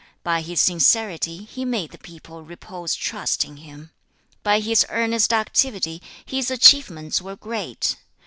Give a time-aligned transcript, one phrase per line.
[0.23, 3.91] By his sincerity, he made the people repose trust in him.
[4.41, 7.97] By his earnest activity, his achievements were great.